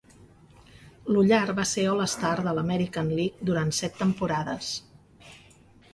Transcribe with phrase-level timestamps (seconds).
[1.15, 4.75] Lollar va ser All-Star de l'American League durant set temporades.